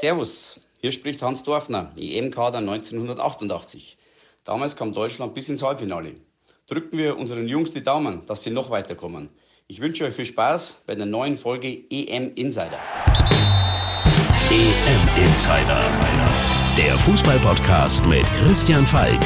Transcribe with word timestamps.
Servus, 0.00 0.60
hier 0.82 0.92
spricht 0.92 1.22
Hans 1.22 1.42
Dorfner, 1.42 1.90
EM-Kader 1.98 2.58
1988. 2.58 3.96
Damals 4.44 4.76
kam 4.76 4.92
Deutschland 4.92 5.32
bis 5.32 5.48
ins 5.48 5.62
Halbfinale. 5.62 6.16
Drücken 6.66 6.98
wir 6.98 7.16
unseren 7.16 7.48
Jungs 7.48 7.72
die 7.72 7.82
Daumen, 7.82 8.26
dass 8.26 8.42
sie 8.42 8.50
noch 8.50 8.68
weiterkommen. 8.68 9.30
Ich 9.68 9.80
wünsche 9.80 10.04
euch 10.04 10.14
viel 10.14 10.26
Spaß 10.26 10.82
bei 10.86 10.94
der 10.94 11.06
neuen 11.06 11.38
Folge 11.38 11.82
EM 11.88 12.34
Insider. 12.34 12.78
EM 14.50 15.24
Insider, 15.26 15.82
der 16.76 16.92
Fußballpodcast 16.98 18.04
mit 18.04 18.26
Christian 18.42 18.86
Falk. 18.86 19.20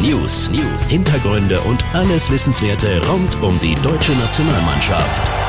News, 0.00 0.48
News, 0.48 0.88
Hintergründe 0.88 1.60
und 1.60 1.84
alles 1.94 2.30
Wissenswerte 2.30 3.06
rund 3.06 3.40
um 3.42 3.58
die 3.60 3.74
deutsche 3.74 4.12
Nationalmannschaft. 4.12 5.43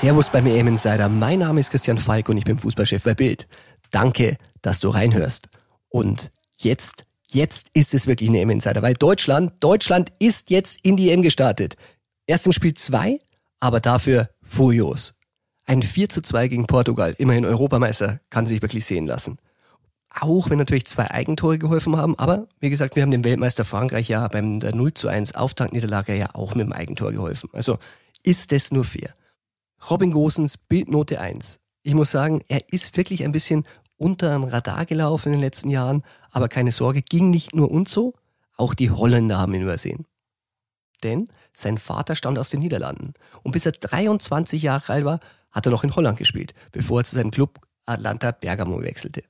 Servus 0.00 0.30
beim 0.30 0.46
EM 0.46 0.66
Insider. 0.66 1.10
Mein 1.10 1.40
Name 1.40 1.60
ist 1.60 1.68
Christian 1.68 1.98
Falk 1.98 2.30
und 2.30 2.38
ich 2.38 2.44
bin 2.44 2.56
Fußballchef 2.56 3.02
bei 3.02 3.12
Bild. 3.12 3.46
Danke, 3.90 4.38
dass 4.62 4.80
du 4.80 4.88
reinhörst. 4.88 5.50
Und 5.90 6.30
jetzt, 6.56 7.04
jetzt 7.26 7.68
ist 7.74 7.92
es 7.92 8.06
wirklich 8.06 8.30
ein 8.30 8.34
EM 8.34 8.48
Insider, 8.48 8.80
weil 8.80 8.94
Deutschland, 8.94 9.62
Deutschland 9.62 10.10
ist 10.18 10.48
jetzt 10.48 10.86
in 10.86 10.96
die 10.96 11.10
EM 11.10 11.20
gestartet. 11.20 11.76
Erst 12.26 12.46
im 12.46 12.52
Spiel 12.52 12.72
2, 12.72 13.20
aber 13.58 13.80
dafür 13.80 14.30
furios. 14.42 15.16
Ein 15.66 15.82
4 15.82 16.08
zu 16.08 16.22
2 16.22 16.48
gegen 16.48 16.66
Portugal, 16.66 17.14
immerhin 17.18 17.44
Europameister, 17.44 18.20
kann 18.30 18.46
sich 18.46 18.62
wirklich 18.62 18.86
sehen 18.86 19.06
lassen. 19.06 19.36
Auch 20.08 20.48
wenn 20.48 20.56
natürlich 20.56 20.86
zwei 20.86 21.10
Eigentore 21.10 21.58
geholfen 21.58 21.98
haben, 21.98 22.18
aber 22.18 22.48
wie 22.58 22.70
gesagt, 22.70 22.96
wir 22.96 23.02
haben 23.02 23.10
dem 23.10 23.24
Weltmeister 23.24 23.66
Frankreich 23.66 24.08
ja 24.08 24.26
beim 24.28 24.60
der 24.60 24.74
0 24.74 24.94
zu 24.94 25.08
1 25.08 25.34
Auftaktniederlage 25.34 26.16
ja 26.16 26.34
auch 26.34 26.54
mit 26.54 26.64
dem 26.64 26.72
Eigentor 26.72 27.12
geholfen. 27.12 27.50
Also 27.52 27.78
ist 28.22 28.50
das 28.50 28.72
nur 28.72 28.84
fair. 28.84 29.14
Robin 29.88 30.12
Gosens 30.12 30.56
Bildnote 30.56 31.20
1. 31.20 31.60
Ich 31.82 31.94
muss 31.94 32.10
sagen, 32.10 32.42
er 32.48 32.60
ist 32.72 32.96
wirklich 32.96 33.24
ein 33.24 33.32
bisschen 33.32 33.64
unter 33.96 34.32
dem 34.32 34.44
Radar 34.44 34.84
gelaufen 34.86 35.28
in 35.28 35.32
den 35.34 35.40
letzten 35.40 35.70
Jahren, 35.70 36.02
aber 36.30 36.48
keine 36.48 36.72
Sorge, 36.72 37.02
ging 37.02 37.30
nicht 37.30 37.54
nur 37.54 37.70
uns 37.70 37.92
so, 37.92 38.14
auch 38.56 38.74
die 38.74 38.90
Holländer 38.90 39.38
haben 39.38 39.54
ihn 39.54 39.62
übersehen. 39.62 40.06
Denn 41.02 41.26
sein 41.54 41.78
Vater 41.78 42.14
stammt 42.14 42.38
aus 42.38 42.50
den 42.50 42.60
Niederlanden 42.60 43.14
und 43.42 43.52
bis 43.52 43.66
er 43.66 43.72
23 43.72 44.62
Jahre 44.62 44.92
alt 44.92 45.04
war, 45.04 45.20
hat 45.50 45.66
er 45.66 45.72
noch 45.72 45.84
in 45.84 45.94
Holland 45.94 46.18
gespielt, 46.18 46.54
bevor 46.72 47.00
er 47.00 47.04
zu 47.04 47.14
seinem 47.14 47.30
Club 47.30 47.58
Atlanta 47.86 48.32
Bergamo 48.32 48.82
wechselte. 48.82 49.22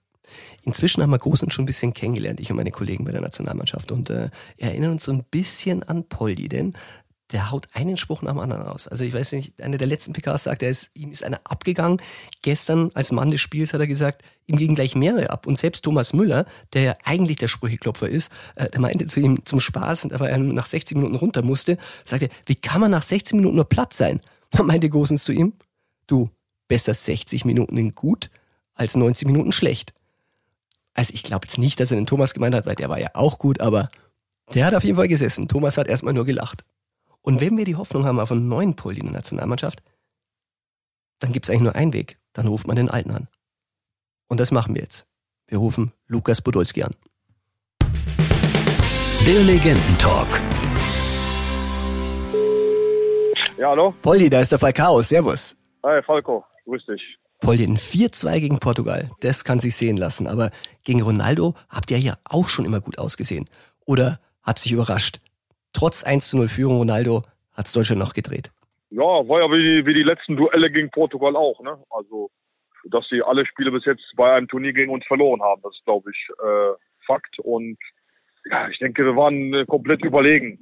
Inzwischen 0.63 1.03
haben 1.03 1.11
wir 1.11 1.19
Großen 1.19 1.51
schon 1.51 1.65
ein 1.65 1.67
bisschen 1.67 1.95
kennengelernt, 1.95 2.41
ich 2.41 2.51
und 2.51 2.57
meine 2.57 2.71
Kollegen 2.71 3.05
bei 3.05 3.13
der 3.13 3.21
Nationalmannschaft. 3.21 3.91
Und 3.91 4.11
äh, 4.11 4.31
erinnern 4.59 4.93
uns 4.93 5.05
so 5.05 5.13
ein 5.13 5.25
bisschen 5.25 5.83
an 5.83 6.05
Poldi, 6.09 6.49
denn 6.49 6.75
der 7.33 7.51
haut 7.51 7.69
einen 7.73 7.97
Spruch 7.97 8.23
nach 8.23 8.33
dem 8.33 8.41
anderen 8.41 8.63
raus. 8.63 8.89
Also 8.89 9.05
ich 9.05 9.13
weiß 9.13 9.33
nicht, 9.33 9.61
einer 9.63 9.79
der 9.79 9.87
letzten 9.87 10.13
PKs 10.13 10.45
sagt, 10.45 10.63
er 10.63 10.71
ist, 10.71 10.91
ihm 10.95 11.11
ist 11.13 11.25
einer 11.25 11.41
abgegangen. 11.45 12.01
Gestern 12.43 12.91
als 12.95 13.13
Mann 13.13 13.31
des 13.31 13.41
Spiels 13.41 13.73
hat 13.73 13.81
er 13.81 13.87
gesagt, 13.87 14.23
ihm 14.47 14.57
gingen 14.57 14.75
gleich 14.75 14.97
mehrere 14.97 15.31
ab. 15.31 15.47
Und 15.47 15.59
selbst 15.59 15.83
Thomas 15.83 16.13
Müller, 16.13 16.45
der 16.73 16.83
ja 16.83 16.97
eigentlich 17.05 17.37
der 17.37 17.49
Sprücheklopfer 17.49 18.09
ist, 18.09 18.33
äh, 18.57 18.69
der 18.69 18.81
meinte 18.81 19.07
zu 19.07 19.21
ihm 19.21 19.45
zum 19.45 19.61
Spaß, 19.61 20.11
aber 20.13 20.29
er 20.29 20.39
nach 20.39 20.67
60 20.67 20.97
Minuten 20.97 21.17
runter 21.17 21.43
musste, 21.43 21.79
sagte, 22.05 22.29
wie 22.47 22.57
kann 22.57 22.81
man 22.81 22.91
nach 22.91 23.03
60 23.03 23.37
Minuten 23.37 23.57
nur 23.57 23.69
platt 23.69 23.95
sein? 23.95 24.21
Dann 24.51 24.67
meinte 24.67 24.91
Gosens 24.91 25.25
zu 25.25 25.33
ihm, 25.33 25.53
du, 26.07 26.31
besser 26.67 26.95
60 26.95 27.45
Minuten 27.45 27.77
in 27.77 27.95
gut 27.95 28.31
als 28.75 28.97
90 28.97 29.27
Minuten 29.27 29.53
schlecht. 29.53 29.93
Also 30.95 31.15
ich 31.15 31.23
glaube 31.23 31.47
jetzt 31.47 31.59
nicht, 31.59 31.79
dass 31.79 31.91
er 31.91 31.97
den 31.97 32.07
Thomas 32.07 32.35
gemeint 32.35 32.55
hat, 32.55 32.67
weil 32.67 32.75
der 32.75 32.89
war 32.89 32.99
ja 32.99 33.11
auch 33.15 33.39
gut, 33.39 33.61
aber 33.61 33.89
der 34.55 34.67
hat 34.67 34.75
auf 34.75 34.83
jeden 34.83 34.97
Fall 34.97 35.09
gesessen. 35.09 35.47
Thomas 35.47 35.79
hat 35.79 35.87
erstmal 35.87 36.15
nur 36.15 36.25
gelacht. 36.25 36.65
Und 37.23 37.41
wenn 37.41 37.57
wir 37.57 37.65
die 37.65 37.77
Hoffnung 37.77 38.07
haben 38.07 38.19
auf 38.19 38.33
einen 38.33 38.49
neuen 38.49 38.77
Pol 38.77 38.97
in 38.97 39.05
der 39.05 39.13
Nationalmannschaft, 39.13 39.83
dann 41.19 41.33
gibt 41.33 41.45
es 41.47 41.51
eigentlich 41.51 41.63
nur 41.63 41.75
einen 41.75 41.93
Weg. 41.93 42.19
Dann 42.33 42.47
ruft 42.47 42.67
man 42.67 42.77
den 42.77 42.91
Alten 42.91 43.11
an. 43.11 43.29
Und 44.29 44.41
das 44.41 44.53
machen 44.53 44.75
wir 44.75 44.83
jetzt. 44.83 45.07
Wir 45.47 45.59
rufen 45.59 45.93
Lukas 46.07 46.41
Podolski 46.41 46.83
an. 46.83 46.95
Der 49.27 49.43
Legendentalk. 49.43 50.29
Ja, 53.59 53.69
hallo? 53.71 53.95
Poldi, 54.01 54.31
da 54.31 54.41
ist 54.41 54.53
der 54.53 54.59
Falcao. 54.59 55.03
Servus. 55.03 55.57
Hi, 55.85 56.03
Falco. 56.03 56.45
Grüß 56.65 56.87
dich. 56.87 57.03
Poldi, 57.41 57.65
ein 57.65 57.77
4-2 57.77 58.41
gegen 58.41 58.59
Portugal. 58.61 59.11
Das 59.21 59.45
kann 59.45 59.61
sich 59.61 59.77
sehen 59.77 59.99
lassen. 59.99 60.27
Aber 60.27 60.51
gegen 60.85 61.03
Ronaldo 61.03 61.55
habt 61.69 61.91
ihr 61.91 61.99
ja 61.99 62.17
auch 62.25 62.49
schon 62.49 62.65
immer 62.65 62.81
gut 62.81 62.99
ausgesehen. 62.99 63.51
Oder 63.85 64.21
hat 64.43 64.59
sich 64.59 64.73
überrascht? 64.73 65.21
Trotz 65.73 66.05
1 66.05 66.29
zu 66.29 66.37
0 66.39 66.49
Führung 66.49 66.79
Ronaldo 66.79 67.23
hat 67.55 67.67
es 67.67 67.73
Deutschland 67.73 68.01
noch 68.01 68.13
gedreht. 68.13 68.51
Ja, 68.91 69.03
war 69.03 69.41
ja 69.41 69.51
wie 69.51 69.63
die, 69.63 69.87
wie 69.87 69.95
die 69.95 70.03
letzten 70.03 70.37
Duelle 70.37 70.71
gegen 70.71 70.91
Portugal 70.91 71.37
auch. 71.37 71.61
Ne? 71.63 71.79
Also, 71.91 72.31
dass 72.91 73.07
sie 73.09 73.23
alle 73.23 73.47
Spiele 73.47 73.71
bis 73.71 73.85
jetzt 73.85 74.05
bei 74.17 74.33
einem 74.33 74.49
Turnier 74.49 74.73
gegen 74.73 74.93
uns 74.93 75.07
verloren 75.07 75.43
haben, 75.43 75.63
das 75.63 75.75
ist, 75.77 75.85
glaube 75.85 76.11
ich, 76.11 76.29
äh, 76.43 76.75
Fakt. 77.07 77.39
Und 77.39 77.79
ja, 78.51 78.69
ich 78.69 78.79
denke, 78.79 79.05
wir 79.05 79.17
waren 79.17 79.55
äh, 79.55 79.65
komplett 79.67 80.05
überlegen. 80.05 80.61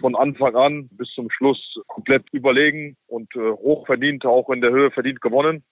Von 0.00 0.14
Anfang 0.14 0.54
an 0.54 0.88
bis 0.92 1.08
zum 1.14 1.30
Schluss 1.30 1.58
komplett 1.88 2.24
überlegen 2.32 2.96
und 3.06 3.34
äh, 3.34 3.50
hochverdient, 3.50 4.24
auch 4.26 4.48
in 4.50 4.60
der 4.60 4.70
Höhe 4.70 4.90
verdient 4.90 5.20
gewonnen 5.20 5.64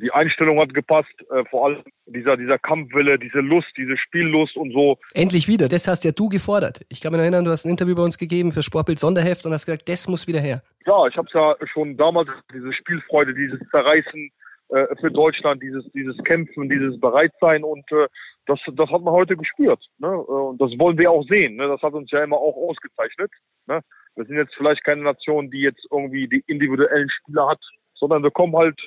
die 0.00 0.10
Einstellung 0.12 0.58
hat 0.60 0.74
gepasst, 0.74 1.12
äh, 1.30 1.44
vor 1.50 1.66
allem 1.66 1.82
dieser, 2.06 2.36
dieser 2.36 2.58
Kampfwille, 2.58 3.18
diese 3.18 3.38
Lust, 3.38 3.68
diese 3.76 3.96
Spiellust 3.96 4.56
und 4.56 4.72
so. 4.72 4.98
Endlich 5.14 5.48
wieder, 5.48 5.68
das 5.68 5.88
hast 5.88 6.04
ja 6.04 6.12
du 6.12 6.28
gefordert. 6.28 6.80
Ich 6.88 7.00
kann 7.00 7.12
mich 7.12 7.20
erinnern, 7.20 7.44
du 7.44 7.50
hast 7.50 7.64
ein 7.64 7.70
Interview 7.70 7.94
bei 7.94 8.02
uns 8.02 8.18
gegeben 8.18 8.52
für 8.52 8.62
Sportbild 8.62 8.98
Sonderheft 8.98 9.46
und 9.46 9.52
hast 9.52 9.66
gesagt, 9.66 9.88
das 9.88 10.08
muss 10.08 10.26
wieder 10.26 10.40
her. 10.40 10.62
Ja, 10.86 11.06
ich 11.06 11.16
habe 11.16 11.26
es 11.26 11.32
ja 11.32 11.56
schon 11.72 11.96
damals, 11.96 12.28
diese 12.52 12.72
Spielfreude, 12.72 13.34
dieses 13.34 13.58
Zerreißen 13.70 14.30
äh, 14.68 14.86
für 15.00 15.10
Deutschland, 15.10 15.62
dieses, 15.62 15.84
dieses 15.92 16.16
Kämpfen, 16.24 16.68
dieses 16.68 16.98
Bereitsein 17.00 17.64
und 17.64 17.84
äh, 17.92 18.06
das, 18.46 18.60
das 18.74 18.90
hat 18.90 19.02
man 19.02 19.12
heute 19.12 19.36
gespürt. 19.36 19.84
Ne? 19.98 20.16
Und 20.16 20.60
das 20.60 20.70
wollen 20.78 20.98
wir 20.98 21.10
auch 21.10 21.24
sehen. 21.24 21.56
Ne? 21.56 21.68
Das 21.68 21.82
hat 21.82 21.94
uns 21.94 22.10
ja 22.10 22.22
immer 22.22 22.36
auch 22.36 22.56
ausgezeichnet. 22.56 23.30
Ne? 23.66 23.80
Wir 24.14 24.24
sind 24.24 24.36
jetzt 24.36 24.54
vielleicht 24.56 24.84
keine 24.84 25.02
Nation, 25.02 25.50
die 25.50 25.60
jetzt 25.60 25.84
irgendwie 25.90 26.28
die 26.28 26.44
individuellen 26.46 27.10
Spieler 27.10 27.48
hat, 27.48 27.60
sondern 27.94 28.22
wir 28.22 28.30
kommen 28.30 28.56
halt 28.56 28.80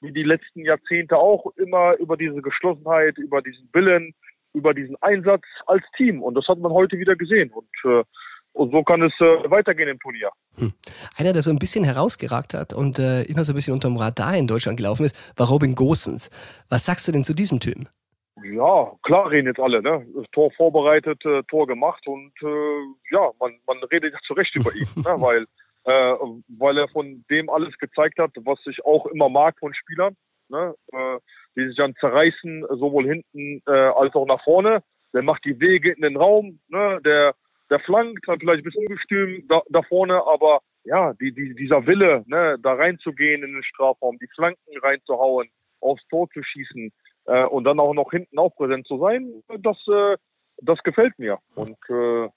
wie 0.00 0.12
die 0.12 0.22
letzten 0.22 0.60
Jahrzehnte 0.60 1.16
auch 1.16 1.46
immer 1.56 1.96
über 1.98 2.16
diese 2.16 2.40
Geschlossenheit, 2.42 3.18
über 3.18 3.42
diesen 3.42 3.68
Willen, 3.72 4.14
über 4.54 4.74
diesen 4.74 4.96
Einsatz 5.02 5.42
als 5.66 5.84
Team. 5.96 6.22
Und 6.22 6.34
das 6.34 6.46
hat 6.48 6.58
man 6.58 6.72
heute 6.72 6.98
wieder 6.98 7.16
gesehen. 7.16 7.50
Und, 7.50 7.68
äh, 7.84 8.04
und 8.52 8.72
so 8.72 8.82
kann 8.82 9.02
es 9.02 9.12
äh, 9.20 9.50
weitergehen 9.50 9.88
im 9.88 9.98
Turnier. 9.98 10.30
Hm. 10.56 10.72
Einer, 11.16 11.32
der 11.32 11.42
so 11.42 11.50
ein 11.50 11.58
bisschen 11.58 11.84
herausgeragt 11.84 12.54
hat 12.54 12.72
und 12.72 12.98
äh, 12.98 13.22
immer 13.22 13.44
so 13.44 13.52
ein 13.52 13.56
bisschen 13.56 13.74
unterm 13.74 13.96
Radar 13.96 14.36
in 14.36 14.46
Deutschland 14.46 14.78
gelaufen 14.78 15.04
ist, 15.04 15.16
war 15.36 15.48
Robin 15.48 15.74
Gosens. 15.74 16.30
Was 16.68 16.86
sagst 16.86 17.06
du 17.06 17.12
denn 17.12 17.24
zu 17.24 17.34
diesem 17.34 17.60
Typen? 17.60 17.88
Ja, 18.44 18.92
klar 19.02 19.30
reden 19.30 19.48
jetzt 19.48 19.60
alle, 19.60 19.82
ne? 19.82 20.06
Tor 20.32 20.50
vorbereitet, 20.52 21.24
äh, 21.24 21.42
Tor 21.48 21.66
gemacht 21.66 22.06
und 22.06 22.32
äh, 22.42 23.14
ja, 23.14 23.30
man, 23.40 23.58
man 23.66 23.78
redet 23.90 24.12
ja 24.12 24.18
zu 24.26 24.32
Recht 24.34 24.54
über 24.54 24.72
ihn, 24.74 24.86
ne? 24.96 25.14
weil 25.16 25.46
äh, 25.88 26.16
weil 26.48 26.76
er 26.76 26.88
von 26.88 27.24
dem 27.30 27.48
alles 27.48 27.76
gezeigt 27.78 28.18
hat, 28.18 28.32
was 28.44 28.58
ich 28.66 28.84
auch 28.84 29.06
immer 29.06 29.30
mag 29.30 29.58
von 29.58 29.72
Spielern, 29.72 30.14
ne? 30.48 30.74
äh, 30.92 31.18
die 31.56 31.66
sich 31.66 31.76
dann 31.76 31.94
zerreißen, 31.96 32.66
sowohl 32.68 33.06
hinten 33.06 33.62
äh, 33.66 33.70
als 33.70 34.14
auch 34.14 34.26
nach 34.26 34.42
vorne. 34.44 34.82
Der 35.14 35.22
macht 35.22 35.46
die 35.46 35.58
Wege 35.58 35.92
in 35.92 36.02
den 36.02 36.18
Raum, 36.18 36.60
ne? 36.68 37.00
der, 37.04 37.34
der 37.70 37.80
flankt, 37.80 38.28
hat 38.28 38.40
vielleicht 38.40 38.60
ein 38.60 38.64
bisschen 38.64 38.86
ungestüm 38.86 39.48
da, 39.48 39.62
da 39.70 39.82
vorne, 39.82 40.22
aber 40.26 40.60
ja, 40.84 41.14
die, 41.14 41.32
die, 41.32 41.54
dieser 41.54 41.86
Wille, 41.86 42.24
ne, 42.26 42.56
da 42.62 42.74
reinzugehen 42.74 43.42
in 43.42 43.52
den 43.52 43.62
Strafraum, 43.62 44.18
die 44.18 44.28
Flanken 44.34 44.78
reinzuhauen, 44.82 45.48
aufs 45.80 46.06
Tor 46.08 46.28
zu 46.30 46.42
schießen 46.42 46.92
äh, 47.26 47.44
und 47.44 47.64
dann 47.64 47.80
auch 47.80 47.94
noch 47.94 48.10
hinten 48.10 48.38
auch 48.38 48.54
präsent 48.54 48.86
zu 48.86 48.98
sein, 48.98 49.42
das, 49.58 49.76
äh, 49.88 50.16
das 50.58 50.82
gefällt 50.82 51.18
mir. 51.18 51.38
Und 51.54 51.78
äh, 51.88 52.28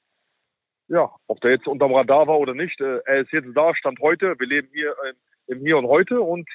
ja, 0.91 1.09
ob 1.27 1.39
der 1.41 1.51
jetzt 1.51 1.67
unterm 1.67 1.93
Radar 1.93 2.27
war 2.27 2.37
oder 2.37 2.53
nicht, 2.53 2.79
äh, 2.81 2.99
er 3.05 3.21
ist 3.21 3.31
jetzt 3.31 3.47
da, 3.55 3.73
Stand 3.75 3.99
heute. 4.01 4.35
Wir 4.37 4.47
leben 4.47 4.67
hier 4.73 4.91
äh, 4.91 5.51
im 5.51 5.59
Hier 5.59 5.77
und 5.77 5.87
Heute 5.87 6.21
und 6.21 6.47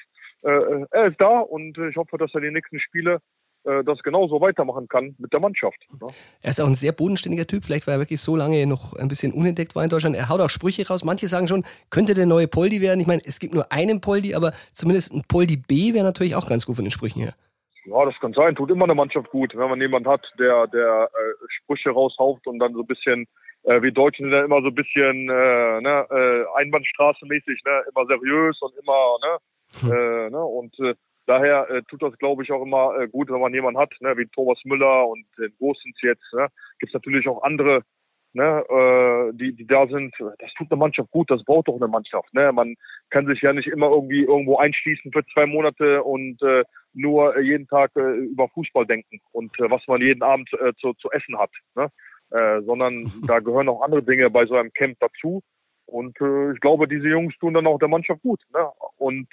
äh, 0.42 0.84
er 0.90 1.06
ist 1.06 1.20
da 1.20 1.40
und 1.40 1.76
ich 1.78 1.96
hoffe, 1.96 2.18
dass 2.18 2.34
er 2.34 2.42
die 2.42 2.50
nächsten 2.50 2.78
Spiele 2.78 3.20
äh, 3.64 3.82
das 3.84 3.98
genauso 4.02 4.40
weitermachen 4.42 4.88
kann 4.88 5.14
mit 5.18 5.32
der 5.32 5.40
Mannschaft. 5.40 5.78
Ne? 5.90 6.08
Er 6.42 6.50
ist 6.50 6.60
auch 6.60 6.66
ein 6.66 6.74
sehr 6.74 6.92
bodenständiger 6.92 7.46
Typ, 7.46 7.64
vielleicht 7.64 7.86
weil 7.86 7.94
er 7.94 8.00
wirklich 8.00 8.20
so 8.20 8.36
lange 8.36 8.66
noch 8.66 8.92
ein 8.92 9.08
bisschen 9.08 9.32
unentdeckt 9.32 9.74
war 9.74 9.82
in 9.82 9.90
Deutschland. 9.90 10.16
Er 10.16 10.28
haut 10.28 10.40
auch 10.40 10.50
Sprüche 10.50 10.86
raus. 10.86 11.02
Manche 11.02 11.28
sagen 11.28 11.48
schon, 11.48 11.64
könnte 11.88 12.12
der 12.12 12.26
neue 12.26 12.46
Poldi 12.46 12.82
werden. 12.82 13.00
Ich 13.00 13.06
meine, 13.06 13.22
es 13.24 13.40
gibt 13.40 13.54
nur 13.54 13.72
einen 13.72 14.02
Poldi, 14.02 14.34
aber 14.34 14.52
zumindest 14.72 15.14
ein 15.14 15.22
Poldi 15.26 15.56
B 15.56 15.94
wäre 15.94 16.04
natürlich 16.04 16.36
auch 16.36 16.46
ganz 16.46 16.66
gut 16.66 16.76
von 16.76 16.84
den 16.84 16.92
Sprüchen 16.92 17.22
her. 17.22 17.34
Ja, 17.86 18.04
das 18.04 18.18
kann 18.20 18.32
sein. 18.32 18.56
Tut 18.56 18.70
immer 18.70 18.84
eine 18.84 18.94
Mannschaft 18.94 19.30
gut, 19.30 19.56
wenn 19.56 19.70
man 19.70 19.80
jemanden 19.80 20.08
hat, 20.08 20.26
der, 20.38 20.66
der 20.66 21.08
äh, 21.12 21.46
Sprüche 21.48 21.90
raushaucht 21.90 22.46
und 22.46 22.58
dann 22.58 22.74
so 22.74 22.80
ein 22.80 22.86
bisschen 22.86 23.26
äh, 23.66 23.82
wir 23.82 23.92
Deutschen 23.92 24.26
sind 24.26 24.32
ja 24.32 24.44
immer 24.44 24.62
so 24.62 24.68
ein 24.68 24.74
bisschen 24.74 25.28
äh, 25.28 25.80
ne, 25.80 26.06
äh, 26.10 26.58
Einbahnstraße-mäßig, 26.58 27.60
ne, 27.64 27.82
immer 27.90 28.06
seriös 28.06 28.60
und 28.62 28.74
immer, 28.76 29.16
ne, 29.22 29.38
hm. 29.80 29.92
äh, 29.92 30.30
ne 30.30 30.44
und 30.44 30.78
äh, 30.80 30.94
daher 31.26 31.68
äh, 31.70 31.82
tut 31.88 32.02
das, 32.02 32.16
glaube 32.18 32.44
ich, 32.44 32.52
auch 32.52 32.62
immer 32.62 32.96
äh, 32.98 33.08
gut, 33.08 33.28
wenn 33.28 33.40
man 33.40 33.52
jemanden 33.52 33.80
hat, 33.80 33.92
ne, 34.00 34.16
wie 34.16 34.26
Thomas 34.26 34.58
Müller 34.64 35.08
und 35.08 35.24
den 35.38 35.52
Großens 35.58 35.96
jetzt. 36.02 36.32
Ne, 36.32 36.48
Gibt 36.78 36.90
es 36.90 36.94
natürlich 36.94 37.28
auch 37.28 37.42
andere 37.42 37.82
ne, 38.36 38.64
äh, 38.68 39.32
die, 39.36 39.52
die 39.54 39.66
da 39.66 39.86
sind, 39.88 40.14
das 40.38 40.52
tut 40.54 40.70
eine 40.70 40.78
Mannschaft 40.78 41.10
gut, 41.10 41.30
das 41.30 41.42
baut 41.44 41.66
doch 41.66 41.76
eine 41.76 41.88
Mannschaft. 41.88 42.32
Ne? 42.34 42.52
Man 42.52 42.76
kann 43.10 43.26
sich 43.26 43.40
ja 43.40 43.52
nicht 43.52 43.66
immer 43.66 43.90
irgendwie 43.90 44.22
irgendwo 44.22 44.58
einschließen 44.58 45.10
für 45.10 45.24
zwei 45.32 45.46
Monate 45.46 46.04
und 46.04 46.40
äh, 46.42 46.62
nur 46.92 47.38
jeden 47.40 47.66
Tag 47.66 47.90
äh, 47.96 48.00
über 48.00 48.48
Fußball 48.48 48.86
denken 48.86 49.20
und 49.32 49.58
äh, 49.58 49.70
was 49.70 49.82
man 49.88 50.00
jeden 50.02 50.22
Abend 50.22 50.48
äh, 50.52 50.72
zu, 50.74 50.92
zu 50.94 51.10
essen 51.10 51.38
hat. 51.38 51.50
Ne? 51.74 51.90
Äh, 52.30 52.62
sondern 52.62 53.10
da 53.26 53.40
gehören 53.40 53.68
auch 53.68 53.82
andere 53.82 54.02
Dinge 54.02 54.30
bei 54.30 54.46
so 54.46 54.54
einem 54.54 54.72
Camp 54.72 54.98
dazu. 55.00 55.42
Und 55.86 56.20
äh, 56.20 56.52
ich 56.52 56.60
glaube, 56.60 56.88
diese 56.88 57.08
Jungs 57.08 57.36
tun 57.38 57.54
dann 57.54 57.66
auch 57.66 57.78
der 57.78 57.88
Mannschaft 57.88 58.22
gut. 58.22 58.42
Ne? 58.52 58.68
Und 58.96 59.28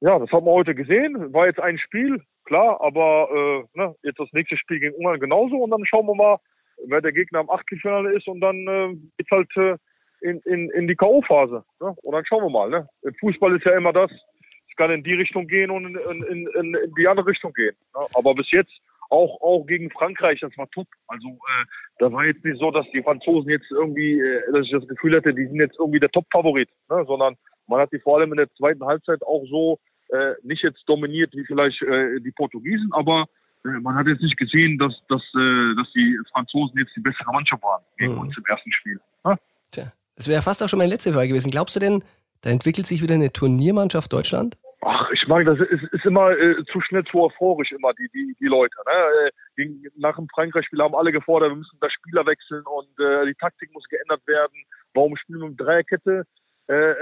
ja, 0.00 0.18
das 0.18 0.30
haben 0.32 0.46
wir 0.46 0.52
heute 0.52 0.74
gesehen. 0.74 1.32
War 1.32 1.46
jetzt 1.46 1.60
ein 1.60 1.78
Spiel, 1.78 2.20
klar, 2.44 2.80
aber 2.80 3.28
äh, 3.30 3.78
ne, 3.78 3.94
jetzt 4.02 4.18
das 4.18 4.32
nächste 4.32 4.56
Spiel 4.56 4.80
gegen 4.80 4.96
Ungarn 4.96 5.20
genauso 5.20 5.56
und 5.56 5.70
dann 5.70 5.86
schauen 5.86 6.06
wir 6.06 6.14
mal, 6.14 6.38
wer 6.86 7.00
der 7.00 7.12
Gegner 7.12 7.40
am 7.40 7.50
Achtelfinale 7.50 8.12
ist 8.12 8.26
und 8.28 8.40
dann 8.40 8.66
äh, 8.66 8.94
geht's 9.16 9.30
halt 9.30 9.56
äh, 9.56 9.76
in, 10.20 10.40
in, 10.40 10.70
in 10.70 10.88
die 10.88 10.96
K.O.-Phase. 10.96 11.62
Ne? 11.80 11.94
Und 12.02 12.12
dann 12.12 12.24
schauen 12.26 12.44
wir 12.44 12.50
mal. 12.50 12.70
Ne? 12.70 12.88
Fußball 13.20 13.56
ist 13.56 13.64
ja 13.66 13.76
immer 13.76 13.92
das, 13.92 14.10
es 14.10 14.76
kann 14.76 14.90
in 14.90 15.04
die 15.04 15.14
Richtung 15.14 15.46
gehen 15.46 15.70
und 15.70 15.84
in, 15.84 15.96
in, 15.96 16.46
in, 16.46 16.74
in 16.74 16.94
die 16.96 17.06
andere 17.06 17.26
Richtung 17.26 17.52
gehen. 17.52 17.76
Ne? 17.94 18.06
Aber 18.14 18.34
bis 18.34 18.50
jetzt 18.50 18.72
auch, 19.10 19.40
auch 19.42 19.66
gegen 19.66 19.90
Frankreich, 19.90 20.40
das 20.40 20.56
war 20.56 20.68
top. 20.70 20.88
Also 21.08 21.28
äh, 21.28 21.64
da 21.98 22.10
war 22.10 22.24
jetzt 22.24 22.44
nicht 22.44 22.58
so, 22.58 22.70
dass 22.70 22.86
die 22.92 23.02
Franzosen 23.02 23.50
jetzt 23.50 23.70
irgendwie, 23.70 24.18
äh, 24.18 24.52
dass 24.52 24.66
ich 24.66 24.72
das 24.72 24.88
Gefühl 24.88 25.16
hatte, 25.16 25.34
die 25.34 25.46
sind 25.46 25.60
jetzt 25.60 25.78
irgendwie 25.78 26.00
der 26.00 26.10
Top-Favorit, 26.10 26.68
ne? 26.90 27.04
sondern 27.06 27.36
man 27.66 27.80
hat 27.80 27.92
die 27.92 28.00
vor 28.00 28.18
allem 28.18 28.32
in 28.32 28.38
der 28.38 28.52
zweiten 28.54 28.84
Halbzeit 28.84 29.22
auch 29.22 29.44
so 29.48 29.78
äh, 30.08 30.34
nicht 30.42 30.62
jetzt 30.62 30.82
dominiert 30.86 31.32
wie 31.34 31.44
vielleicht 31.44 31.82
äh, 31.82 32.20
die 32.20 32.32
Portugiesen, 32.32 32.90
aber 32.92 33.26
man 33.64 33.94
hat 33.94 34.06
jetzt 34.06 34.22
nicht 34.22 34.36
gesehen, 34.36 34.78
dass, 34.78 34.92
dass, 35.08 35.22
äh, 35.34 35.74
dass 35.76 35.90
die 35.94 36.18
Franzosen 36.32 36.78
jetzt 36.78 36.94
die 36.96 37.00
bessere 37.00 37.32
Mannschaft 37.32 37.62
waren 37.62 37.82
gegen 37.96 38.14
mhm. 38.14 38.20
uns 38.20 38.36
im 38.36 38.44
ersten 38.46 38.72
Spiel. 38.72 39.00
Ne? 39.24 39.36
Tja, 39.72 39.92
das 40.16 40.28
wäre 40.28 40.42
fast 40.42 40.62
auch 40.62 40.68
schon 40.68 40.78
meine 40.78 40.92
letzte 40.92 41.12
Frage 41.12 41.28
gewesen. 41.28 41.50
Glaubst 41.50 41.74
du 41.76 41.80
denn, 41.80 42.04
da 42.42 42.50
entwickelt 42.50 42.86
sich 42.86 43.02
wieder 43.02 43.14
eine 43.14 43.32
Turniermannschaft 43.32 44.12
Deutschland? 44.12 44.58
Ach, 44.82 45.10
ich 45.12 45.26
mag 45.28 45.46
das 45.46 45.58
ist, 45.60 45.82
ist 45.92 46.04
immer 46.04 46.30
äh, 46.32 46.62
zu 46.70 46.80
schnell 46.82 47.04
zu 47.04 47.18
euphorisch 47.22 47.72
immer 47.72 47.94
die 47.94 48.08
die 48.12 48.36
die 48.38 48.46
Leute. 48.46 48.76
Ne? 48.84 49.30
Gegen, 49.56 49.82
nach 49.96 50.16
dem 50.16 50.28
Frankreich-Spiel 50.28 50.82
haben 50.82 50.94
alle 50.94 51.10
gefordert, 51.10 51.52
wir 51.52 51.56
müssen 51.56 51.78
da 51.80 51.88
Spieler 51.88 52.26
wechseln 52.26 52.62
und 52.66 53.00
äh, 53.00 53.24
die 53.26 53.34
Taktik 53.34 53.72
muss 53.72 53.84
geändert 53.88 54.20
werden. 54.26 54.54
Warum 54.92 55.16
spielen 55.16 55.40
wir 55.40 55.48
mit 55.48 55.60
Dreierkette? 55.60 56.26
Äh, 56.66 56.94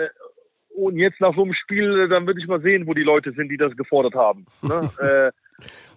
und 0.77 0.97
jetzt 0.97 1.21
nach 1.21 1.35
so 1.35 1.43
einem 1.43 1.55
Spiel, 1.55 2.09
dann 2.09 2.27
würde 2.27 2.41
ich 2.41 2.47
mal 2.47 2.63
sehen, 2.63 2.87
wo 2.87 2.95
die 2.95 3.03
Leute 3.03 3.33
sind, 3.33 3.49
die 3.49 3.57
das 3.57 3.77
gefordert 3.77 4.15
haben. 4.15 4.47
Ne? 4.63 5.33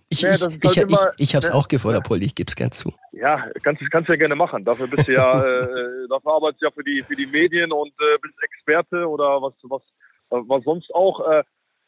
ich, 0.09 0.23
ne, 0.23 0.29
ich, 0.29 0.41
halt 0.41 0.63
ich, 0.63 0.77
immer, 0.77 1.13
ich, 1.17 1.29
ich 1.29 1.35
habe 1.35 1.45
es 1.45 1.51
ne? 1.51 1.55
auch 1.55 1.67
gefordert, 1.67 2.05
Polly, 2.05 2.25
ich 2.25 2.35
gebe 2.35 2.47
es 2.47 2.55
gern 2.55 2.71
zu. 2.71 2.93
Ja, 3.11 3.49
kannst 3.63 3.81
du 3.81 3.85
kannst 3.89 4.09
ja 4.09 4.15
gerne 4.15 4.35
machen. 4.35 4.63
Dafür 4.63 4.87
bist 4.87 5.07
du 5.07 5.13
ja, 5.13 5.39
äh, 5.43 6.07
dafür 6.09 6.33
arbeitest 6.33 6.61
du 6.61 6.65
ja 6.67 6.71
für 6.71 6.83
die 6.83 7.01
für 7.01 7.15
die 7.15 7.25
Medien 7.25 7.71
und 7.71 7.89
äh, 7.99 8.17
bist 8.21 8.35
Experte 8.41 9.07
oder 9.07 9.41
was 9.41 9.53
was 9.63 9.81
was 10.29 10.63
sonst 10.63 10.93
auch. 10.93 11.27
Äh, 11.27 11.39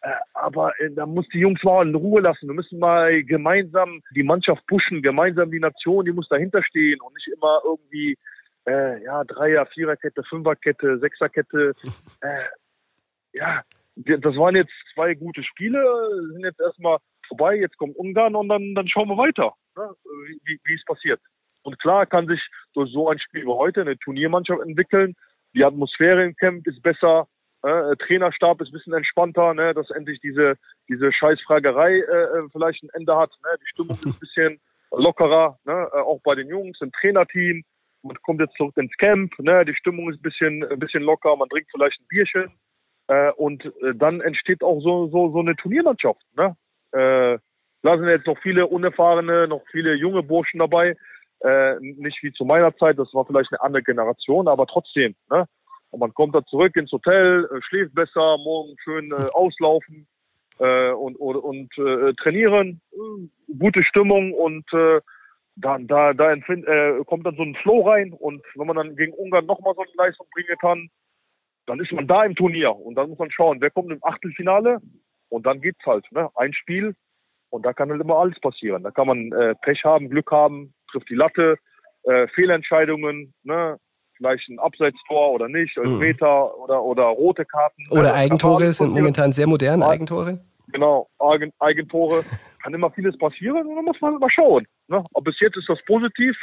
äh 0.01 0.13
aber 0.33 0.73
äh, 0.79 0.89
da 0.91 1.05
muss 1.05 1.27
die 1.29 1.39
Jungs 1.39 1.63
mal 1.63 1.87
in 1.87 1.93
Ruhe 1.93 2.21
lassen. 2.21 2.47
Wir 2.47 2.55
müssen 2.55 2.79
mal 2.79 3.23
gemeinsam 3.23 4.01
die 4.15 4.23
Mannschaft 4.23 4.65
pushen, 4.67 5.03
gemeinsam 5.03 5.51
die 5.51 5.59
Nation, 5.59 6.05
die 6.05 6.11
muss 6.11 6.27
dahinter 6.27 6.63
stehen 6.63 6.99
und 7.01 7.13
nicht 7.13 7.27
immer 7.27 7.61
irgendwie 7.63 8.17
äh, 8.65 9.03
ja 9.03 9.23
Dreier, 9.25 9.67
Viererkette, 9.67 10.23
Fünferkette, 10.23 10.99
Sechserkette. 10.99 11.73
Äh, 12.21 12.45
ja, 13.33 13.61
das 13.95 14.35
waren 14.35 14.55
jetzt 14.55 14.71
zwei 14.93 15.13
gute 15.13 15.43
Spiele, 15.43 15.79
sind 16.31 16.43
jetzt 16.43 16.59
erstmal 16.59 16.97
vorbei, 17.27 17.55
jetzt 17.55 17.77
kommt 17.77 17.95
Ungarn 17.95 18.35
und 18.35 18.49
dann, 18.49 18.75
dann 18.75 18.87
schauen 18.87 19.09
wir 19.09 19.17
weiter, 19.17 19.53
ne, 19.75 19.89
wie, 20.43 20.59
wie 20.63 20.75
es 20.75 20.85
passiert. 20.85 21.19
Und 21.63 21.79
klar 21.79 22.05
kann 22.05 22.27
sich 22.27 22.41
durch 22.73 22.91
so 22.91 23.09
ein 23.09 23.19
Spiel 23.19 23.43
wie 23.43 23.47
heute 23.47 23.81
eine 23.81 23.97
Turniermannschaft 23.97 24.61
entwickeln. 24.61 25.15
Die 25.53 25.63
Atmosphäre 25.63 26.23
im 26.23 26.35
Camp 26.35 26.65
ist 26.67 26.81
besser, 26.81 27.27
äh, 27.63 27.95
Trainerstab 27.97 28.61
ist 28.61 28.69
ein 28.69 28.73
bisschen 28.73 28.93
entspannter, 28.93 29.53
ne, 29.53 29.73
dass 29.73 29.89
endlich 29.89 30.19
diese, 30.21 30.55
diese 30.87 31.11
Scheißfragerei 31.11 31.99
äh, 31.99 32.49
vielleicht 32.51 32.83
ein 32.83 32.89
Ende 32.93 33.15
hat. 33.15 33.31
Ne. 33.43 33.49
Die 33.59 33.67
Stimmung 33.67 33.91
ist 33.91 34.05
ein 34.05 34.19
bisschen 34.19 34.61
lockerer, 34.91 35.59
ne, 35.65 35.89
äh, 35.93 35.97
auch 35.97 36.21
bei 36.23 36.35
den 36.35 36.47
Jungs, 36.47 36.79
im 36.81 36.91
Trainerteam. 36.91 37.63
Man 38.03 38.15
kommt 38.21 38.39
jetzt 38.39 38.55
zurück 38.55 38.77
ins 38.77 38.95
Camp, 38.97 39.37
ne, 39.39 39.65
die 39.65 39.75
Stimmung 39.75 40.09
ist 40.09 40.19
ein 40.19 40.21
bisschen, 40.21 40.63
ein 40.63 40.79
bisschen 40.79 41.03
locker, 41.03 41.35
man 41.35 41.49
trinkt 41.49 41.69
vielleicht 41.71 41.99
ein 41.99 42.07
Bierchen. 42.07 42.51
Äh, 43.07 43.31
und 43.31 43.65
äh, 43.65 43.95
dann 43.95 44.21
entsteht 44.21 44.63
auch 44.63 44.81
so, 44.81 45.07
so, 45.07 45.31
so 45.31 45.39
eine 45.39 45.55
Turniermannschaft. 45.55 46.21
Ne? 46.35 46.55
Äh, 46.91 47.37
da 47.83 47.97
sind 47.97 48.07
jetzt 48.07 48.27
noch 48.27 48.37
viele 48.39 48.67
unerfahrene, 48.67 49.47
noch 49.47 49.63
viele 49.71 49.93
junge 49.95 50.23
Burschen 50.23 50.59
dabei. 50.59 50.95
Äh, 51.41 51.75
nicht 51.79 52.21
wie 52.23 52.31
zu 52.31 52.45
meiner 52.45 52.75
Zeit, 52.77 52.97
das 52.97 53.13
war 53.13 53.25
vielleicht 53.25 53.51
eine 53.51 53.61
andere 53.61 53.83
Generation, 53.83 54.47
aber 54.47 54.65
trotzdem. 54.65 55.15
Ne? 55.29 55.45
Und 55.91 55.99
man 55.99 56.13
kommt 56.13 56.35
da 56.35 56.43
zurück 56.45 56.75
ins 56.75 56.91
Hotel, 56.91 57.45
äh, 57.45 57.61
schläft 57.61 57.93
besser, 57.93 58.37
morgen 58.37 58.75
schön 58.83 59.11
äh, 59.11 59.15
auslaufen 59.33 60.07
äh, 60.59 60.91
und, 60.91 61.15
und, 61.17 61.35
und 61.37 61.77
äh, 61.77 62.13
trainieren, 62.13 62.81
gute 63.59 63.83
Stimmung 63.83 64.33
und 64.33 64.65
äh, 64.73 64.99
da, 65.55 66.13
da, 66.13 66.31
empfind, 66.31 66.67
kommt 67.07 67.25
dann 67.25 67.35
so 67.35 67.41
ein 67.41 67.55
Flow 67.55 67.81
rein 67.81 68.13
und 68.13 68.43
wenn 68.53 68.67
man 68.67 68.75
dann 68.75 68.95
gegen 68.95 69.11
Ungarn 69.13 69.47
nochmal 69.47 69.73
so 69.73 69.81
eine 69.81 69.89
Leistung 69.97 70.27
bringen 70.31 70.55
kann, 70.61 70.87
dann 71.65 71.79
ist 71.79 71.91
man 71.91 72.05
da 72.05 72.23
im 72.25 72.35
Turnier 72.35 72.75
und 72.75 72.93
dann 72.93 73.09
muss 73.09 73.17
man 73.17 73.31
schauen, 73.31 73.59
wer 73.59 73.71
kommt 73.71 73.91
im 73.91 74.03
Achtelfinale 74.03 74.79
und 75.29 75.45
dann 75.45 75.61
geht's 75.61 75.85
halt. 75.85 76.05
Ne? 76.11 76.29
Ein 76.35 76.53
Spiel 76.53 76.95
und 77.49 77.65
da 77.65 77.73
kann 77.73 77.89
halt 77.89 78.01
immer 78.01 78.17
alles 78.17 78.39
passieren. 78.39 78.83
Da 78.83 78.91
kann 78.91 79.07
man 79.07 79.31
äh, 79.31 79.55
Pech 79.61 79.83
haben, 79.83 80.09
Glück 80.09 80.31
haben, 80.31 80.73
trifft 80.91 81.09
die 81.09 81.15
Latte, 81.15 81.57
äh, 82.03 82.27
Fehlentscheidungen, 82.29 83.33
ne? 83.43 83.77
vielleicht 84.15 84.49
ein 84.49 84.59
Abseitstor 84.59 85.31
oder 85.31 85.47
nicht, 85.47 85.77
mhm. 85.77 85.99
Meter 85.99 86.57
oder, 86.57 86.83
oder 86.83 87.03
rote 87.03 87.45
Karten. 87.45 87.87
Oder 87.91 88.03
ne? 88.03 88.13
Eigentore 88.13 88.73
sind 88.73 88.93
momentan 88.93 89.31
sehr 89.31 89.47
modern, 89.47 89.83
Eigentore. 89.83 90.39
Genau, 90.69 91.07
Eigen, 91.19 91.51
Eigentore. 91.59 92.23
kann 92.67 92.73
immer 92.73 92.91
vieles 92.91 93.17
passieren 93.17 93.65
und 93.65 93.77
dann 93.77 93.85
muss 93.85 94.01
man 94.01 94.19
mal 94.19 94.29
schauen. 94.29 94.67
Ne? 94.89 95.01
Aber 95.13 95.23
bis 95.23 95.39
jetzt 95.39 95.55
ist 95.55 95.69
das 95.69 95.79
positiv 95.85 96.35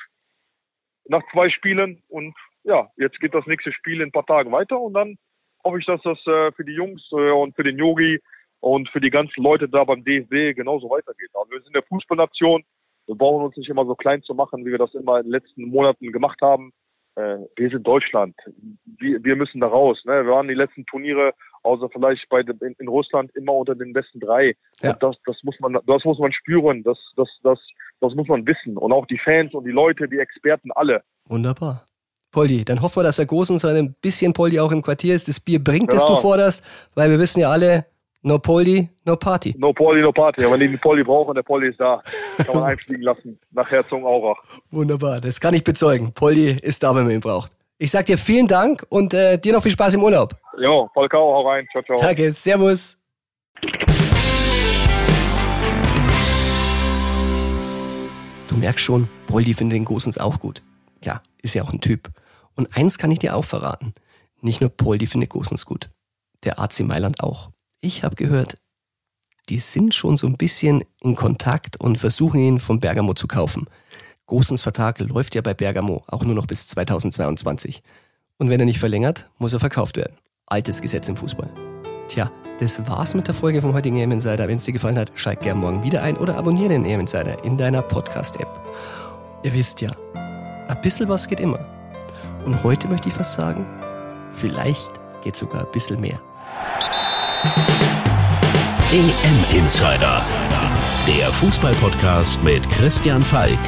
nach 1.07 1.23
zwei 1.33 1.51
Spielen 1.51 2.03
und 2.09 2.35
ja, 2.63 2.89
jetzt 2.97 3.21
geht 3.21 3.35
das 3.35 3.47
nächste 3.47 3.73
Spiel 3.73 4.01
in 4.01 4.09
ein 4.09 4.13
paar 4.13 4.25
Tagen 4.25 4.51
weiter 4.51 4.81
und 4.81 4.95
dann 4.95 5.17
hoffe 5.63 5.81
ich, 5.81 5.85
dass 5.85 6.01
das 6.01 6.19
äh, 6.27 6.51
für 6.53 6.65
die 6.65 6.73
Jungs 6.73 7.07
äh, 7.13 7.31
und 7.31 7.55
für 7.55 7.63
den 7.63 7.77
Yogi 7.77 8.23
und 8.65 8.89
für 8.89 9.01
die 9.01 9.11
ganzen 9.11 9.43
Leute 9.43 9.69
da 9.69 9.85
beim 9.85 10.03
DFB 10.05 10.57
genauso 10.57 10.89
weitergeht. 10.89 11.29
Also 11.35 11.51
wir 11.51 11.61
sind 11.61 11.77
eine 11.77 11.85
Fußballnation. 11.87 12.65
Wir 13.07 13.15
brauchen 13.15 13.45
uns 13.45 13.57
nicht 13.59 13.69
immer 13.69 13.85
so 13.85 13.95
klein 13.95 14.23
zu 14.23 14.33
machen, 14.33 14.65
wie 14.65 14.71
wir 14.71 14.79
das 14.79 14.95
immer 14.95 15.19
in 15.19 15.25
den 15.25 15.33
letzten 15.33 15.69
Monaten 15.69 16.11
gemacht 16.11 16.41
haben. 16.41 16.73
Äh, 17.17 17.41
wir 17.57 17.69
sind 17.69 17.87
Deutschland. 17.87 18.35
Wir, 18.99 19.23
wir 19.23 19.37
müssen 19.37 19.61
da 19.61 19.67
raus. 19.67 20.01
Ne? 20.07 20.25
Wir 20.25 20.33
waren 20.33 20.49
die 20.49 20.55
letzten 20.55 20.87
Turniere, 20.87 21.35
außer 21.63 21.91
vielleicht 21.91 22.27
bei 22.31 22.41
in, 22.41 22.75
in 22.79 22.89
Russland, 22.89 23.31
immer 23.37 23.53
unter 23.53 23.75
den 23.75 23.93
besten 23.93 24.19
drei. 24.19 24.57
Ja. 24.81 24.93
Und 24.93 25.03
das, 25.03 25.17
das 25.27 25.37
muss 25.43 25.61
man, 25.61 25.75
das 25.87 26.05
muss 26.05 26.19
man 26.19 26.33
spüren. 26.33 26.83
Das, 26.85 26.97
das, 27.17 27.29
das, 27.43 27.59
das 28.01 28.15
muss 28.15 28.29
man 28.29 28.47
wissen. 28.47 28.79
Und 28.79 28.93
auch 28.93 29.05
die 29.07 29.19
Fans 29.19 29.53
und 29.53 29.65
die 29.65 29.73
Leute, 29.73 30.09
die 30.09 30.19
Experten, 30.19 30.73
alle. 30.73 31.03
Wunderbar. 31.27 31.85
Poldi. 32.33 32.65
Dann 32.65 32.81
hoffen 32.81 33.01
wir, 33.01 33.03
dass 33.03 33.17
der 33.17 33.27
Gosen 33.27 33.59
so 33.59 33.69
ein 33.69 33.95
bisschen 34.01 34.33
Poldi 34.33 34.59
auch 34.59 34.73
im 34.73 34.81
Quartier 34.81 35.15
ist. 35.15 35.29
Das 35.29 35.39
Bier 35.39 35.63
bringt, 35.63 35.91
genau. 35.91 36.01
das 36.01 36.07
du 36.07 36.17
forderst, 36.17 36.65
weil 36.95 37.11
wir 37.11 37.19
wissen 37.19 37.41
ja 37.41 37.51
alle, 37.51 37.85
no 38.25 38.39
Poldi, 38.39 38.89
no 39.05 39.17
Party. 39.17 39.55
No 39.59 39.73
Poldi, 39.73 40.03
no 40.03 40.11
Party. 40.13 40.45
Aber 40.45 40.55
wenn 40.55 40.61
die 40.61 40.69
den 40.69 40.79
Poldi 40.79 41.05
brauchen, 41.05 41.35
der 41.35 41.43
Poldi 41.43 41.69
ist 41.69 41.79
da. 41.79 42.03
Kann 42.39 42.55
man 42.55 42.65
einfliegen 42.71 43.03
lassen 43.03 43.39
nach 43.53 43.71
Herzogenaurach. 43.71 44.39
Wunderbar, 44.71 45.21
das 45.21 45.41
kann 45.41 45.55
ich 45.55 45.63
bezeugen. 45.63 46.13
Poldi 46.13 46.51
ist 46.51 46.83
da, 46.83 46.95
wenn 46.95 47.05
man 47.05 47.13
ihn 47.13 47.21
braucht. 47.21 47.53
Ich 47.79 47.91
sag 47.91 48.07
dir 48.07 48.17
vielen 48.17 48.47
Dank 48.47 48.85
und 48.89 49.15
äh, 49.15 49.39
dir 49.39 49.53
noch 49.53 49.63
viel 49.63 49.73
Spaß 49.73 49.95
im 49.95 50.03
Urlaub. 50.03 50.35
Jo, 50.59 50.89
Volkau, 50.95 51.19
hau 51.19 51.49
rein. 51.49 51.67
Ciao, 51.71 51.83
ciao. 51.85 51.99
Danke, 52.01 52.33
servus. 52.33 52.97
Du 58.49 58.57
merkst 58.57 58.85
schon, 58.85 59.09
Poldi 59.27 59.53
findet 59.53 59.77
den 59.77 59.85
Gosens 59.85 60.17
auch 60.17 60.41
gut. 60.41 60.63
Ja, 61.03 61.21
ist 61.43 61.55
ja 61.55 61.63
auch 61.63 61.73
ein 61.73 61.81
Typ. 61.81 62.09
Und 62.57 62.75
eins 62.77 62.99
kann 62.99 63.11
ich 63.11 63.19
dir 63.19 63.37
auch 63.37 63.45
verraten. 63.45 63.93
Nicht 64.41 64.61
nur 64.61 64.71
Paul, 64.71 64.97
die 64.97 65.07
findet 65.07 65.31
Gosens 65.31 65.67
gut. 65.67 65.89
Der 66.45 66.61
AC 66.61 66.81
Mailand 66.81 67.23
auch. 67.23 67.51
Ich 67.85 68.03
habe 68.03 68.17
gehört, 68.17 68.57
die 69.51 69.59
sind 69.59 69.93
schon 69.93 70.17
so 70.17 70.27
ein 70.27 70.39
bisschen 70.39 70.85
in 71.03 71.17
Kontakt 71.17 71.79
und 71.79 71.99
versuchen 71.99 72.41
ihn 72.41 72.59
von 72.59 72.81
Bergamo 72.81 73.13
zu 73.13 73.29
kaufen. 73.29 73.67
Gosens 74.25 74.63
Vertrag 74.63 75.01
läuft 75.01 75.35
ja 75.35 75.43
bei 75.43 75.53
Bergamo 75.53 76.03
auch 76.07 76.25
nur 76.25 76.35
noch 76.35 76.47
bis 76.47 76.67
2022. 76.69 77.83
Und 78.39 78.49
wenn 78.49 78.59
er 78.59 78.65
nicht 78.65 78.79
verlängert, 78.79 79.29
muss 79.37 79.53
er 79.53 79.61
verkauft 79.61 79.99
werden. 79.99 80.17
Altes 80.47 80.81
Gesetz 80.81 81.11
im 81.11 81.17
Fußball. 81.19 81.51
Tja, 82.09 82.33
das 82.59 82.89
war's 82.89 83.13
mit 83.13 83.29
der 83.29 83.35
Folge 83.35 83.61
vom 83.61 83.75
heutigen 83.75 83.97
EM 83.97 84.13
Insider. 84.13 84.49
Wenn 84.49 84.57
es 84.57 84.65
dir 84.65 84.73
gefallen 84.73 84.99
hat, 84.99 85.13
schalt 85.15 85.43
gerne 85.43 85.61
morgen 85.61 85.85
wieder 85.85 86.03
ein 86.03 86.17
oder 86.17 86.39
abonniere 86.39 86.71
den 86.71 86.87
EM 86.87 87.01
Insider 87.01 87.45
in 87.45 87.59
deiner 87.59 87.83
Podcast-App. 87.83 88.61
Ihr 89.43 89.53
wisst 89.53 89.83
ja, 89.83 89.91
ein 90.69 90.81
bisschen 90.81 91.11
was 91.11 91.29
geht 91.29 91.41
immer. 91.41 91.61
Und 92.47 92.65
heute 92.65 92.89
möchte 92.89 93.09
ich 93.09 93.15
fast 93.15 93.35
sagen, 93.35 93.67
vielleicht 94.33 94.91
geht 95.23 95.37
sogar 95.37 95.67
ein 95.67 95.73
bisschen 95.73 96.01
mehr. 96.01 96.19
EM 98.93 99.59
Insider, 99.59 100.23
der 101.07 101.27
Fußballpodcast 101.33 102.43
mit 102.43 102.69
Christian 102.71 103.23
Falk. 103.23 103.59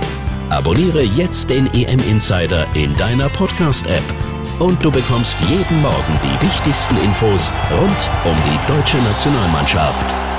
Abonniere 0.51 1.03
jetzt 1.03 1.51
den 1.51 1.67
EM 1.75 1.99
Insider 2.09 2.67
in 2.75 2.95
deiner 2.97 3.29
Podcast-App 3.29 4.05
und 4.61 4.83
du 4.85 4.91
bekommst 4.91 5.39
jeden 5.43 5.83
Morgen 5.83 6.21
die 6.23 6.47
wichtigsten 6.47 6.97
Infos 7.05 7.51
rund 7.71 8.11
um 8.25 8.37
die 8.37 8.73
deutsche 8.73 8.99
Nationalmannschaft. 8.99 10.36